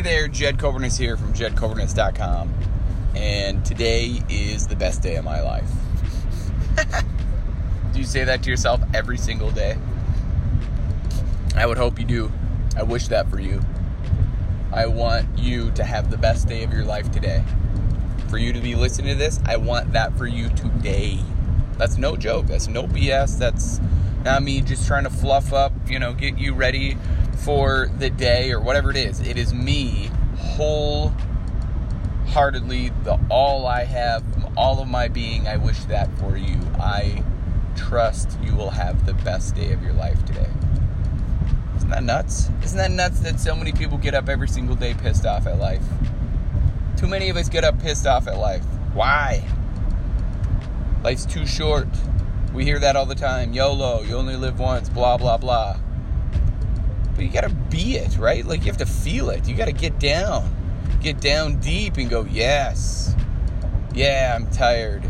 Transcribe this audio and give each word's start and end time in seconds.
Hey 0.00 0.14
there, 0.14 0.28
Jed 0.28 0.56
Coburness 0.56 0.96
here 0.96 1.14
from 1.18 1.34
jedcoburness.com. 1.34 2.54
And 3.14 3.62
today 3.66 4.22
is 4.30 4.66
the 4.66 4.74
best 4.74 5.02
day 5.02 5.16
of 5.16 5.26
my 5.26 5.42
life. 5.42 5.70
do 7.92 7.98
you 7.98 8.06
say 8.06 8.24
that 8.24 8.42
to 8.44 8.48
yourself 8.48 8.80
every 8.94 9.18
single 9.18 9.50
day? 9.50 9.76
I 11.54 11.66
would 11.66 11.76
hope 11.76 11.98
you 11.98 12.06
do. 12.06 12.32
I 12.78 12.82
wish 12.82 13.08
that 13.08 13.28
for 13.28 13.40
you. 13.40 13.60
I 14.72 14.86
want 14.86 15.38
you 15.38 15.70
to 15.72 15.84
have 15.84 16.10
the 16.10 16.16
best 16.16 16.48
day 16.48 16.64
of 16.64 16.72
your 16.72 16.84
life 16.84 17.12
today. 17.12 17.44
For 18.30 18.38
you 18.38 18.54
to 18.54 18.60
be 18.60 18.74
listening 18.74 19.08
to 19.08 19.18
this, 19.18 19.38
I 19.44 19.58
want 19.58 19.92
that 19.92 20.16
for 20.16 20.26
you 20.26 20.48
today. 20.48 21.20
That's 21.76 21.98
no 21.98 22.16
joke. 22.16 22.46
That's 22.46 22.68
no 22.68 22.84
BS. 22.84 23.38
That's 23.38 23.82
not 24.24 24.42
me 24.42 24.62
just 24.62 24.86
trying 24.86 25.04
to 25.04 25.10
fluff 25.10 25.52
up, 25.52 25.74
you 25.86 25.98
know, 25.98 26.14
get 26.14 26.38
you 26.38 26.54
ready 26.54 26.96
for 27.44 27.90
the 27.98 28.10
day 28.10 28.52
or 28.52 28.60
whatever 28.60 28.90
it 28.90 28.96
is. 28.96 29.20
It 29.20 29.38
is 29.38 29.54
me 29.54 30.10
wholeheartedly, 30.36 32.90
the 33.04 33.18
all 33.30 33.66
I 33.66 33.84
have, 33.84 34.22
all 34.56 34.80
of 34.80 34.88
my 34.88 35.08
being. 35.08 35.48
I 35.48 35.56
wish 35.56 35.84
that 35.84 36.10
for 36.18 36.36
you. 36.36 36.58
I 36.78 37.24
trust 37.76 38.38
you 38.42 38.54
will 38.54 38.68
have 38.70 39.06
the 39.06 39.14
best 39.14 39.54
day 39.54 39.72
of 39.72 39.82
your 39.82 39.94
life 39.94 40.22
today. 40.26 40.50
Isn't 41.76 41.88
that 41.90 42.02
nuts? 42.02 42.50
Isn't 42.62 42.78
that 42.78 42.90
nuts 42.90 43.20
that 43.20 43.40
so 43.40 43.56
many 43.56 43.72
people 43.72 43.96
get 43.96 44.14
up 44.14 44.28
every 44.28 44.48
single 44.48 44.76
day 44.76 44.92
pissed 44.94 45.24
off 45.24 45.46
at 45.46 45.58
life? 45.58 45.82
Too 46.96 47.06
many 47.06 47.30
of 47.30 47.36
us 47.36 47.48
get 47.48 47.64
up 47.64 47.80
pissed 47.80 48.06
off 48.06 48.28
at 48.28 48.36
life. 48.38 48.64
Why? 48.92 49.42
Life's 51.02 51.24
too 51.24 51.46
short. 51.46 51.88
We 52.52 52.64
hear 52.64 52.78
that 52.80 52.96
all 52.96 53.06
the 53.06 53.14
time. 53.14 53.54
YOLO, 53.54 54.02
you 54.02 54.16
only 54.16 54.36
live 54.36 54.58
once, 54.58 54.90
blah, 54.90 55.16
blah, 55.16 55.38
blah. 55.38 55.78
But 57.20 57.26
you 57.26 57.32
gotta 57.34 57.50
be 57.50 57.96
it, 57.96 58.16
right? 58.16 58.46
Like 58.46 58.60
you 58.60 58.68
have 58.68 58.78
to 58.78 58.86
feel 58.86 59.28
it. 59.28 59.46
You 59.46 59.54
gotta 59.54 59.72
get 59.72 59.98
down. 59.98 60.48
Get 61.02 61.20
down 61.20 61.60
deep 61.60 61.98
and 61.98 62.08
go, 62.08 62.24
yes. 62.24 63.14
Yeah, 63.92 64.32
I'm 64.34 64.50
tired. 64.50 65.04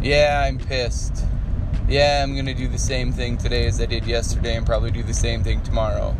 Yeah, 0.00 0.44
I'm 0.46 0.58
pissed. 0.58 1.24
Yeah, 1.88 2.22
I'm 2.22 2.36
gonna 2.36 2.54
do 2.54 2.68
the 2.68 2.78
same 2.78 3.10
thing 3.10 3.36
today 3.36 3.66
as 3.66 3.80
I 3.80 3.86
did 3.86 4.06
yesterday 4.06 4.54
and 4.54 4.64
probably 4.64 4.92
do 4.92 5.02
the 5.02 5.12
same 5.12 5.42
thing 5.42 5.60
tomorrow. 5.60 6.16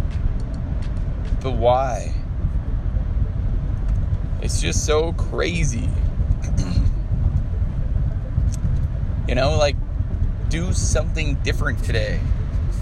But 1.44 1.53
why? 1.53 2.12
It's 4.42 4.61
just 4.61 4.84
so 4.84 5.12
crazy. 5.12 5.89
you 9.28 9.37
know, 9.37 9.56
like 9.56 9.77
do 10.48 10.72
something 10.72 11.37
different 11.44 11.84
today. 11.84 12.19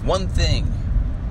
One 0.03 0.27
thing. 0.27 0.76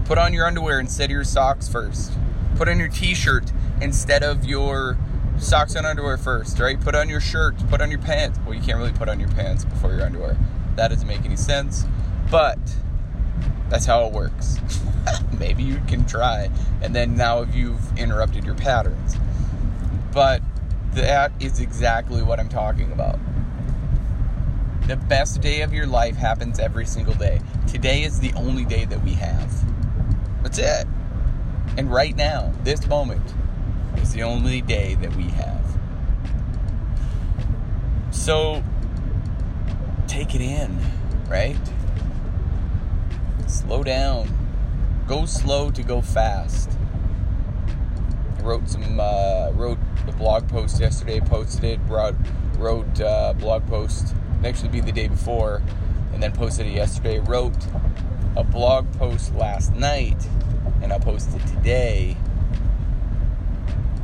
Put 0.07 0.19
on 0.19 0.33
your 0.33 0.47
underwear 0.47 0.79
instead 0.79 1.07
of 1.07 1.11
your 1.11 1.25
socks 1.25 1.69
first. 1.69 2.13
Put 2.55 2.69
on 2.69 2.79
your 2.79 2.89
t-shirt 2.89 3.51
instead 3.81 4.23
of 4.23 4.45
your 4.45 4.97
socks 5.39 5.75
and 5.75 5.85
underwear 5.85 6.17
first, 6.17 6.61
right? 6.61 6.81
Put 6.81 6.95
on 6.95 7.09
your 7.09 7.21
shirt, 7.21 7.57
put 7.69 7.81
on 7.81 7.91
your 7.91 7.99
pants. 8.01 8.39
Well, 8.45 8.55
you 8.55 8.63
can't 8.63 8.79
really 8.79 8.93
put 8.93 9.09
on 9.09 9.19
your 9.19 9.29
pants 9.31 9.65
before 9.65 9.91
your 9.91 10.03
underwear. 10.03 10.39
That 10.77 10.89
doesn't 10.89 11.09
make 11.09 11.25
any 11.25 11.35
sense. 11.35 11.87
But 12.31 12.59
that's 13.69 13.85
how 13.85 14.07
it 14.07 14.13
works. 14.13 14.59
Maybe 15.41 15.65
you 15.65 15.83
can 15.89 16.07
try. 16.07 16.51
And 16.83 16.95
then 16.95 17.17
now 17.17 17.43
if 17.43 17.53
you've 17.53 17.99
interrupted 17.99 18.45
your 18.45 18.55
patterns. 18.55 19.17
But 20.13 20.41
that 20.93 21.33
is 21.41 21.59
exactly 21.59 22.23
what 22.23 22.39
I'm 22.39 22.49
talking 22.49 22.93
about. 22.93 23.19
The 24.87 24.97
best 24.97 25.41
day 25.41 25.63
of 25.63 25.73
your 25.73 25.89
life 25.89 26.15
happens 26.15 26.61
every 26.61 26.87
single 26.87 27.15
day. 27.15 27.41
Today 27.67 28.05
is 28.05 28.21
the 28.21 28.33
only 28.35 28.65
day 28.65 28.85
that 28.85 29.03
we 29.03 29.15
have. 29.15 29.53
That's 30.47 30.59
it. 30.59 30.87
And 31.77 31.91
right 31.91 32.15
now, 32.15 32.53
this 32.63 32.87
moment, 32.87 33.35
is 33.97 34.13
the 34.13 34.23
only 34.23 34.61
day 34.61 34.95
that 35.01 35.13
we 35.17 35.25
have. 35.25 35.79
So, 38.13 38.63
take 40.07 40.37
it 40.37 40.41
in, 40.41 40.79
right? 41.29 41.59
Slow 43.49 43.83
down. 43.83 44.29
Go 45.09 45.27
slow 45.27 45.73
to 45.73 45.83
go 45.83 46.01
fast. 46.01 46.71
I 48.39 48.43
wrote 48.43 48.69
some, 48.69 49.01
uh, 49.01 49.51
wrote 49.51 49.79
a 50.07 50.13
blog 50.13 50.49
post 50.49 50.79
yesterday, 50.79 51.19
posted 51.19 51.65
it, 51.65 51.81
wrote, 51.89 52.15
wrote 52.57 53.01
uh, 53.01 53.33
blog 53.33 53.67
post 53.67 54.15
actually 54.45 54.69
be 54.69 54.81
the 54.81 54.93
day 54.93 55.09
before, 55.09 55.61
and 56.13 56.23
then 56.23 56.31
posted 56.31 56.67
it 56.67 56.73
yesterday. 56.75 57.19
Wrote 57.19 57.67
a 58.37 58.45
blog 58.45 58.91
post 58.93 59.35
last 59.35 59.75
night, 59.75 60.29
and 60.83 60.93
I 60.93 60.99
posted 60.99 61.45
today. 61.47 62.17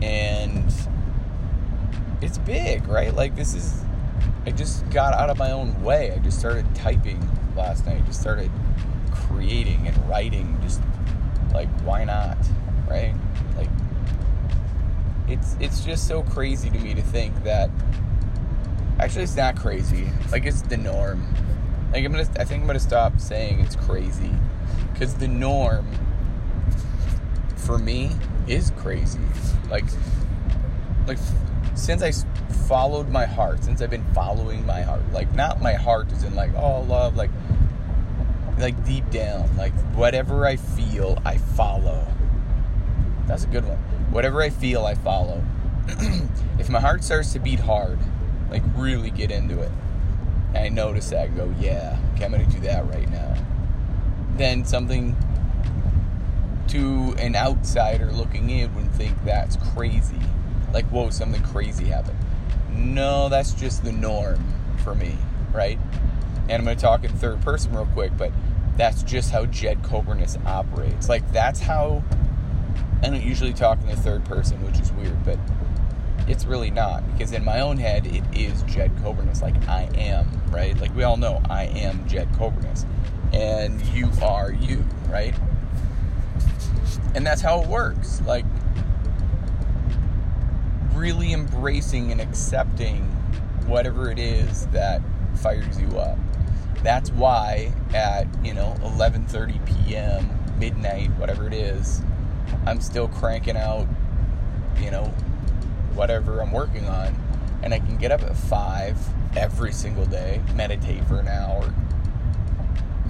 And 0.01 0.73
it's 2.21 2.39
big, 2.39 2.87
right? 2.89 3.15
Like 3.15 3.37
this 3.37 3.55
is. 3.55 3.83
I 4.45 4.51
just 4.51 4.89
got 4.91 5.15
out 5.15 5.31
of 5.31 5.39
my 5.39 5.53
own 5.53 5.81
way. 5.83 6.13
I 6.13 6.19
just 6.19 6.39
started 6.39 6.73
typing 6.75 7.21
last 7.57 7.87
night. 7.87 8.05
Just 8.07 8.21
started 8.21 8.51
creating 9.13 9.87
and 9.87 10.09
writing. 10.09 10.59
Just 10.63 10.81
like 11.55 11.69
why 11.83 12.05
not, 12.05 12.39
right? 12.89 13.15
Like 13.57 13.71
it's 15.29 15.57
it's 15.61 15.85
just 15.85 16.09
so 16.09 16.23
crazy 16.23 16.71
to 16.71 16.79
me 16.79 16.95
to 16.95 17.03
think 17.03 17.45
that 17.45 17.71
Actually, 19.03 19.25
it's 19.25 19.37
not 19.37 19.57
crazy. 19.57 20.09
Like 20.31 20.47
it's 20.47 20.63
the 20.63 20.77
norm. 20.77 21.27
Like 21.93 22.05
I'm 22.05 22.13
gonna, 22.13 22.29
I 22.39 22.45
think 22.45 22.61
I'm 22.61 22.67
gonna 22.67 22.79
stop 22.79 23.19
saying 23.19 23.59
it's 23.59 23.75
crazy, 23.75 24.31
because 24.93 25.15
the 25.15 25.27
norm 25.27 25.87
for 27.63 27.79
me 27.79 28.11
is 28.47 28.73
crazy. 28.77 29.21
Like, 29.71 29.85
like 31.07 31.19
since 31.75 32.03
I 32.03 32.13
followed 32.69 33.09
my 33.09 33.27
heart, 33.27 33.65
since 33.65 33.81
I've 33.81 33.91
been 33.91 34.05
following 34.15 34.67
my 34.67 34.83
heart, 34.83 35.03
like 35.13 35.33
not 35.35 35.61
my 35.61 35.75
heart 35.75 36.11
is 36.13 36.23
in 36.25 36.35
like 36.35 36.55
oh 36.55 36.83
love, 36.83 37.17
like 37.17 37.31
like 38.59 38.85
deep 38.85 39.09
down, 39.11 39.57
like 39.57 39.73
whatever 39.95 40.47
I 40.47 40.57
feel, 40.57 41.21
I 41.25 41.39
follow. 41.39 42.07
That's 43.27 43.45
a 43.45 43.49
good 43.49 43.67
one. 43.67 43.79
Whatever 44.11 44.43
I 44.43 44.51
feel, 44.51 44.85
I 44.85 44.95
follow. 44.95 45.43
if 46.59 46.69
my 46.69 46.81
heart 46.81 47.03
starts 47.03 47.33
to 47.33 47.39
beat 47.39 47.61
hard, 47.61 47.99
like 48.51 48.63
really 48.77 49.11
get 49.11 49.31
into 49.31 49.61
it. 49.61 49.71
And 50.55 50.59
I 50.59 50.69
notice 50.69 51.11
that 51.11 51.29
and 51.29 51.37
go, 51.37 51.55
yeah, 51.59 51.99
okay, 52.15 52.25
I'm 52.25 52.33
gonna 52.33 52.45
do 52.47 52.61
that 52.61 52.87
right 52.87 53.09
now. 53.11 53.35
Then 54.37 54.65
something 54.65 55.17
to 56.69 57.15
an 57.19 57.37
outsider 57.37 58.11
looking 58.13 58.51
in 58.51 58.75
would 58.75 58.91
think 58.93 59.17
that's 59.25 59.57
crazy. 59.75 60.21
Like, 60.73 60.87
whoa, 60.87 61.11
something 61.11 61.43
crazy 61.43 61.87
happened. 61.87 62.19
No, 62.71 63.29
that's 63.29 63.53
just 63.53 63.85
the 63.85 63.93
norm 63.93 64.43
for 64.83 64.95
me, 64.95 65.17
right? 65.53 65.79
And 66.49 66.53
I'm 66.53 66.65
gonna 66.65 66.77
talk 66.77 67.05
in 67.05 67.11
third 67.11 67.41
person 67.43 67.75
real 67.75 67.87
quick, 67.87 68.13
but 68.17 68.33
that's 68.77 69.03
just 69.03 69.31
how 69.31 69.47
Jed 69.47 69.83
Coburness 69.83 70.37
operates. 70.47 71.09
Like 71.09 71.31
that's 71.33 71.61
how 71.61 72.03
I 73.03 73.09
don't 73.09 73.23
usually 73.23 73.53
talk 73.53 73.81
in 73.81 73.87
the 73.89 73.97
third 73.97 74.25
person, 74.25 74.65
which 74.65 74.79
is 74.81 74.93
weird, 74.93 75.25
but 75.25 75.39
it's 76.29 76.45
really 76.45 76.71
not 76.71 77.03
because 77.13 77.33
in 77.33 77.45
my 77.45 77.61
own 77.61 77.77
head 77.77 78.07
it 78.07 78.23
is 78.35 78.63
Jed 78.63 78.95
Coburness. 78.97 79.43
Like 79.43 79.57
I 79.69 79.89
am, 79.95 80.29
right? 80.51 80.79
Like 80.81 80.95
we 80.95 81.03
all 81.03 81.17
know 81.17 81.43
I 81.51 81.65
am 81.65 82.07
Jed 82.09 82.33
Coburness, 82.33 82.87
and 83.33 83.81
you 83.87 84.09
are 84.23 84.53
you, 84.53 84.85
right? 85.09 85.35
And 87.15 87.27
that's 87.27 87.43
how 87.43 87.63
it 87.63 87.69
works. 87.69 88.23
Like 88.23 88.45
really 90.95 91.33
embracing 91.33 92.13
and 92.13 92.21
accepting 92.21 93.03
whatever 93.67 94.11
it 94.11 94.19
is 94.19 94.67
that 94.69 95.01
fires 95.35 95.81
you 95.81 95.99
up. 95.99 96.19
That's 96.83 97.11
why 97.11 97.73
at 97.95 98.27
you 98.45 98.55
know 98.55 98.77
11:30 98.81 99.65
p.m., 99.67 100.29
midnight, 100.59 101.11
whatever 101.19 101.47
it 101.47 101.55
is, 101.55 102.03
I'm 102.67 102.81
still 102.81 103.09
cranking 103.09 103.57
out, 103.57 103.87
you 104.81 104.91
know, 104.91 105.05
whatever 105.95 106.41
I'm 106.41 106.53
working 106.53 106.87
on, 106.87 107.15
and 107.63 107.73
I 107.73 107.79
can 107.79 107.97
get 107.97 108.13
up 108.13 108.23
at 108.23 108.37
five 108.37 108.97
every 109.37 109.73
single 109.73 110.07
day, 110.07 110.41
meditate 110.55 111.05
for 111.07 111.19
an 111.19 111.29
hour, 111.29 111.73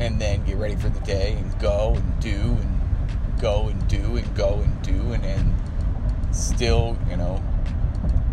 and 0.01 0.21
then 0.21 0.45
get 0.45 0.57
ready 0.57 0.77
for 0.77 0.89
the 0.89 1.01
day 1.01 1.35
and 1.39 1.59
go 1.59 1.95
and 1.95 2.21
do 2.21 2.31
and 2.31 2.72
go 3.43 3.67
and 3.67 3.89
do 3.89 4.17
and 4.17 4.35
go 4.37 4.63
and 4.65 4.83
do 4.83 5.13
and 5.13 5.25
then 5.25 5.55
still, 6.31 6.97
you 7.11 7.17
know, 7.17 7.43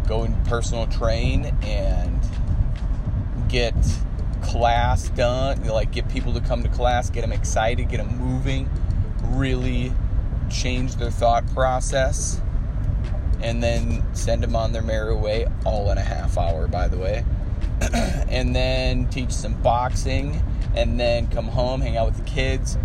go 0.07 0.21
and 0.21 0.45
personal 0.45 0.85
train 0.85 1.45
and 1.63 2.21
get 3.49 3.73
class 4.43 5.09
done, 5.09 5.63
like 5.65 5.91
get 5.91 6.07
people 6.09 6.31
to 6.31 6.39
come 6.39 6.61
to 6.61 6.69
class, 6.69 7.09
get 7.09 7.21
them 7.21 7.31
excited, 7.31 7.89
get 7.89 7.97
them 7.97 8.17
moving, 8.19 8.69
really 9.23 9.91
change 10.49 10.95
their 10.95 11.11
thought 11.11 11.45
process 11.53 12.39
and 13.41 13.63
then 13.63 14.03
send 14.13 14.43
them 14.43 14.55
on 14.55 14.73
their 14.73 14.81
merry 14.83 15.15
way, 15.15 15.47
all 15.65 15.89
in 15.91 15.97
a 15.97 16.03
half 16.03 16.37
hour, 16.37 16.67
by 16.67 16.87
the 16.87 16.97
way. 16.97 17.25
and 18.29 18.55
then 18.55 19.07
teach 19.09 19.31
some 19.31 19.53
boxing, 19.61 20.43
and 20.75 20.99
then 20.99 21.27
come 21.27 21.47
home, 21.47 21.81
hang 21.81 21.97
out 21.97 22.05
with 22.05 22.17
the 22.17 22.29
kids, 22.29 22.77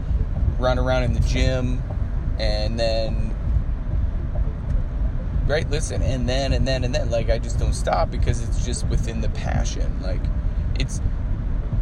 run 0.59 0.79
around 0.79 1.03
in 1.03 1.12
the 1.12 1.20
gym, 1.20 1.82
and 2.38 2.78
then 2.78 3.34
right? 5.46 5.69
Listen, 5.70 6.02
and 6.02 6.28
then 6.28 6.52
and 6.52 6.66
then 6.66 6.84
and 6.84 6.94
then. 6.94 7.10
Like 7.10 7.31
I 7.31 7.38
just 7.38 7.58
don't 7.58 7.75
stop 7.75 8.10
because 8.10 8.42
it's 8.42 8.64
just 8.64 8.86
within 8.88 9.20
the 9.20 9.28
passion. 9.31 10.00
Like 10.02 10.20
it's 10.78 11.00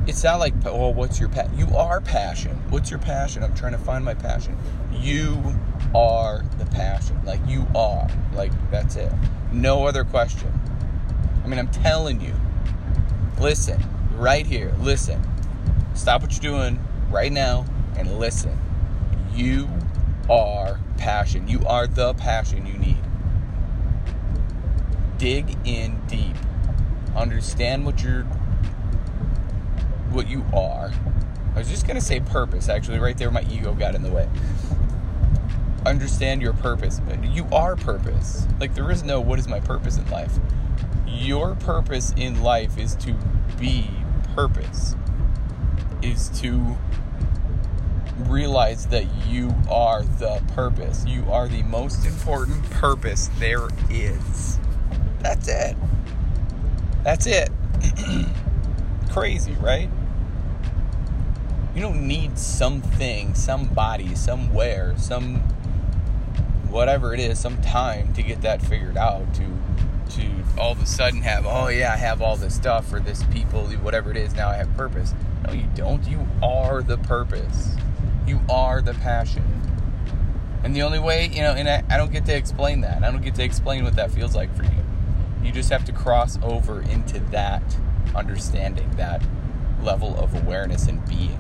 it's 0.07 0.25
not 0.25 0.41
like 0.41 0.55
oh 0.67 0.89
what's 0.89 1.21
your 1.21 1.29
passion 1.29 1.57
you 1.59 1.69
are 1.77 2.01
passion. 2.01 2.57
What's 2.71 2.91
your 2.91 2.99
passion? 2.99 3.43
I'm 3.43 3.55
trying 3.55 3.73
to 3.73 3.79
find 3.79 4.05
my 4.05 4.15
passion. 4.15 4.57
You 4.93 5.55
are 5.95 6.43
the 6.59 6.67
passion. 6.67 7.21
Like 7.25 7.41
you 7.47 7.67
are. 7.75 8.09
Like 8.35 8.53
that's 8.71 8.97
it. 8.97 9.13
No 9.53 9.87
other 9.87 10.05
question. 10.05 10.53
I 11.45 11.49
mean 11.49 11.59
i'm 11.59 11.69
telling 11.69 12.21
you. 12.21 12.35
Listen 13.41 13.83
right 14.17 14.47
here 14.47 14.73
listen. 14.81 15.21
Stop 15.95 16.23
what 16.23 16.33
you're 16.33 16.53
doing 16.53 16.79
right 17.11 17.33
now 17.33 17.65
and 17.97 18.19
listen. 18.19 18.59
You 19.35 19.69
are 20.31 20.81
passion 20.97 21.49
you 21.49 21.61
are 21.67 21.87
the 21.87 22.15
passion 22.15 22.67
you 22.67 22.75
need 22.75 23.03
dig 25.19 25.57
in 25.65 26.01
deep 26.07 26.37
understand 27.17 27.85
what 27.85 28.03
you're 28.03 28.27
what 30.13 30.29
you 30.29 30.45
are. 30.53 30.93
I 31.55 31.59
was 31.59 31.69
just 31.69 31.87
going 31.87 31.99
to 31.99 32.05
say 32.05 32.21
purpose, 32.21 32.69
actually, 32.69 32.99
right 32.99 33.17
there, 33.17 33.31
my 33.31 33.43
ego 33.51 33.75
got 33.75 33.95
in 33.95 34.03
the 34.03 34.11
way. 34.11 34.29
Understand 35.85 36.41
your 36.41 36.53
purpose. 36.53 37.01
You 37.23 37.47
are 37.53 37.77
purpose. 37.77 38.47
Like, 38.61 38.75
there 38.75 38.91
is 38.91 39.03
no 39.03 39.21
what 39.21 39.39
is 39.39 39.49
my 39.49 39.61
purpose 39.61 39.99
in 39.99 40.09
life. 40.11 40.39
Your 41.07 41.55
purpose 41.55 42.15
in 42.17 42.43
life 42.43 42.79
is 42.79 42.95
to 42.97 43.15
be 43.59 43.91
purpose, 44.35 44.97
is 46.01 46.29
to 46.41 46.77
realize 48.19 48.87
that 48.89 49.07
you 49.27 49.55
are 49.71 50.03
the 50.03 50.43
purpose. 50.55 51.05
You 51.07 51.25
are 51.31 51.49
the 51.49 51.63
most 51.63 52.07
important 52.07 52.63
purpose 52.71 53.31
there 53.39 53.69
is. 53.91 54.59
That's 55.21 55.49
it. 55.49 55.77
That's 57.05 57.27
it. 57.27 57.51
Crazy, 59.11 59.53
right? 59.61 59.91
You 61.75 61.81
don't 61.81 62.07
need 62.07 62.39
something, 62.39 63.35
somebody, 63.35 64.15
somewhere, 64.15 64.95
some 64.99 65.37
whatever 66.69 67.13
it 67.13 67.21
is, 67.21 67.39
some 67.39 67.61
time 67.63 68.13
to 68.15 68.23
get 68.23 68.43
that 68.43 68.63
figured 68.63 68.97
out 68.97 69.35
to 69.35 69.47
to 70.11 70.29
all 70.59 70.73
of 70.73 70.83
a 70.83 70.87
sudden 70.87 71.23
have, 71.23 71.47
oh 71.47 71.69
yeah, 71.69 71.93
I 71.93 71.97
have 71.97 72.21
all 72.21 72.37
this 72.37 72.55
stuff 72.55 72.87
for 72.87 73.01
this 73.01 73.23
people, 73.25 73.67
whatever 73.69 74.11
it 74.11 74.17
is, 74.17 74.35
now 74.35 74.49
I 74.51 74.57
have 74.57 74.75
purpose. 74.77 75.15
No, 75.47 75.53
you 75.53 75.67
don't. 75.75 76.07
You 76.07 76.27
are 76.43 76.83
the 76.83 76.99
purpose. 76.99 77.75
You 78.27 78.41
are 78.49 78.81
the 78.81 78.95
passion. 78.95 79.45
And 80.65 80.77
the 80.77 80.83
only 80.83 81.01
way, 81.01 81.29
you 81.29 81.43
know, 81.43 81.53
and 81.53 81.69
I, 81.69 81.83
I 81.91 81.97
don't 81.97 82.13
get 82.13 82.25
to 82.27 82.37
explain 82.37 82.83
that. 82.83 83.03
I 83.03 83.11
don't 83.11 83.23
get 83.23 83.35
to 83.37 83.45
explain 83.45 83.85
what 83.85 83.97
that 83.97 84.11
feels 84.11 84.35
like 84.35 84.55
for 84.57 84.63
you. 84.63 84.71
You 85.43 85.51
just 85.51 85.71
have 85.71 85.85
to 85.87 85.93
cross 85.93 86.39
over 86.43 86.83
into 86.83 87.19
that 87.31 87.63
understanding, 88.15 88.89
that 88.97 89.23
level 89.83 90.17
of 90.19 90.35
awareness 90.35 90.87
and 90.87 91.05
being 91.09 91.39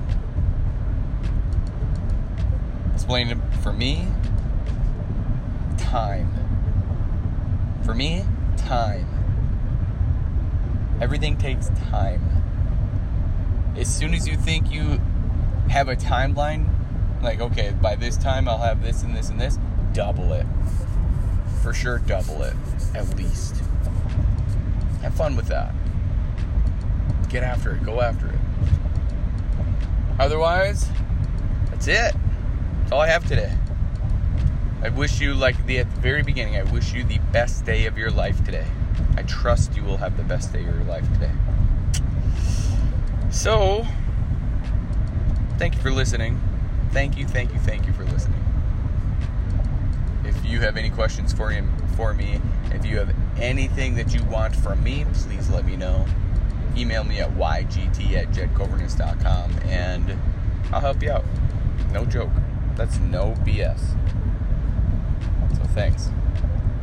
explain 2.93 3.29
it 3.29 3.39
for 3.63 3.73
me 3.73 4.07
time 5.79 6.29
for 7.85 7.95
me 7.95 8.25
time 8.57 9.07
everything 11.01 11.37
takes 11.37 11.69
time 11.91 12.23
as 13.77 13.93
soon 13.93 14.15
as 14.15 14.29
you 14.29 14.37
think 14.37 14.71
you 14.71 15.01
have 15.71 15.89
a 15.89 15.97
timeline 15.97 16.69
like 17.23 17.41
okay 17.41 17.73
by 17.81 17.95
this 17.95 18.17
time 18.17 18.49
i'll 18.49 18.59
have 18.59 18.83
this 18.83 19.03
and 19.03 19.17
this 19.17 19.29
and 19.31 19.41
this 19.41 19.59
double 19.93 20.33
it 20.33 20.47
for 21.63 21.73
sure 21.73 21.99
double 22.01 22.43
it 22.43 22.55
at 22.95 23.17
least 23.17 23.57
have 25.03 25.15
fun 25.15 25.37
with 25.37 25.47
that 25.47 25.73
get 27.29 27.43
after 27.43 27.75
it 27.75 27.85
go 27.85 28.01
after 28.01 28.27
it 28.29 28.39
otherwise 30.19 30.89
that's 31.71 31.89
it 31.89 32.15
That's 32.83 32.93
all 32.93 33.01
I 33.01 33.09
have 33.09 33.27
today. 33.27 33.53
I 34.83 34.89
wish 34.91 35.21
you, 35.21 35.35
like 35.35 35.67
the, 35.67 35.79
at 35.81 35.93
the 35.95 36.01
very 36.01 36.23
beginning, 36.23 36.57
I 36.57 36.63
wish 36.65 36.93
you 36.93 37.03
the 37.03 37.19
best 37.33 37.65
day 37.65 37.87
of 37.87 37.99
your 37.99 38.11
life 38.11 38.45
today. 38.45 38.67
I 39.17 39.23
trust 39.23 39.75
you 39.75 39.83
will 39.83 39.97
have 39.97 40.17
the 40.17 40.23
best 40.23 40.53
day 40.53 40.61
of 40.61 40.67
your 40.67 40.85
life 40.85 41.05
today. 41.15 41.33
So, 43.31 43.87
thank 45.63 45.77
you 45.77 45.81
for 45.81 45.93
listening. 45.93 46.41
Thank 46.91 47.17
you, 47.17 47.25
thank 47.25 47.53
you, 47.53 47.61
thank 47.61 47.87
you 47.87 47.93
for 47.93 48.03
listening. 48.07 48.45
If 50.25 50.45
you 50.45 50.59
have 50.59 50.77
any 50.77 50.91
questions 50.91 51.33
for 51.33 51.51
him, 51.51 51.73
for 51.95 52.13
me, 52.15 52.41
if 52.73 52.85
you 52.85 52.99
have 52.99 53.15
anything 53.37 53.95
that 53.95 54.13
you 54.13 54.25
want 54.25 54.57
from 54.57 54.83
me, 54.83 55.07
please 55.13 55.49
let 55.51 55.65
me 55.65 55.77
know. 55.77 56.05
Email 56.77 57.05
me 57.05 57.21
at 57.21 57.31
ygt 57.37 58.13
at 58.13 58.33
jedcoburness.com 58.33 59.53
and 59.67 60.19
I'll 60.73 60.81
help 60.81 61.01
you 61.01 61.13
out. 61.13 61.25
No 61.93 62.07
joke. 62.07 62.33
That's 62.75 62.99
no 62.99 63.37
BS. 63.47 63.79
So 65.57 65.63
thanks. 65.75 66.09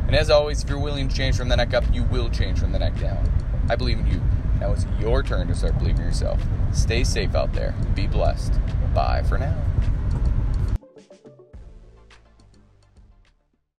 And 0.06 0.16
as 0.16 0.30
always, 0.30 0.64
if 0.64 0.70
you're 0.70 0.80
willing 0.80 1.06
to 1.06 1.14
change 1.14 1.36
from 1.36 1.50
the 1.50 1.56
neck 1.56 1.74
up, 1.74 1.84
you 1.92 2.04
will 2.04 2.30
change 2.30 2.58
from 2.58 2.72
the 2.72 2.78
neck 2.78 2.98
down. 2.98 3.30
I 3.68 3.76
believe 3.76 3.98
in 3.98 4.06
you. 4.06 4.22
Now 4.60 4.72
it's 4.72 4.86
your 5.00 5.22
turn 5.22 5.48
to 5.48 5.54
start 5.54 5.78
believing 5.78 6.02
in 6.02 6.06
yourself. 6.06 6.40
Stay 6.72 7.02
safe 7.02 7.34
out 7.34 7.52
there. 7.52 7.74
Be 7.94 8.06
blessed. 8.06 8.60
Bye 8.94 9.22
for 9.22 9.38
now. 9.38 9.56